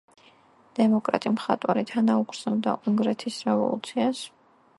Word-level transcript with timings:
დემოკრატი 0.79 1.31
მხატვარი 1.35 1.85
თანაუგრძნობდა 1.91 2.75
უნგრეთის 2.93 3.39
რევოლუციას. 3.51 4.25